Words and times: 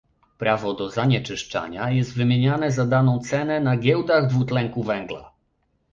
Prawo 0.37 0.73
do 0.73 0.89
zanieczyszczania 0.89 1.91
jest 1.91 2.13
wymieniane 2.15 2.71
za 2.71 2.85
daną 2.85 3.19
cenę 3.19 3.59
na 3.59 3.77
"giełdach" 3.77 4.27
dwutlenku 4.29 4.83
węgla 4.83 5.31